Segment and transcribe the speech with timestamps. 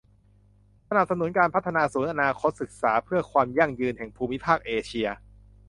[0.89, 5.07] สนับสนุนการพัฒนาศูนย์อนาคตศึกษาเพื่อความยั่งยืนแห่งภูมิภาคเอเชีย